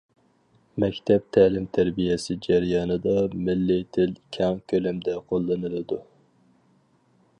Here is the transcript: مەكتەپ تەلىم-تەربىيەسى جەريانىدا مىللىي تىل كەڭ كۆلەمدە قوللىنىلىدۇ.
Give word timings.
مەكتەپ 0.83 1.25
تەلىم-تەربىيەسى 1.35 2.37
جەريانىدا 2.47 3.13
مىللىي 3.49 3.85
تىل 3.99 4.17
كەڭ 4.39 4.59
كۆلەمدە 4.73 5.19
قوللىنىلىدۇ. 5.29 6.01